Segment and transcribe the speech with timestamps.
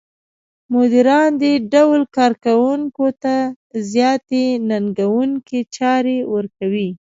[0.73, 3.35] مديران دې ډول کار کوونکو ته
[3.91, 6.89] زیاتې ننګوونکې چارې ورکوي.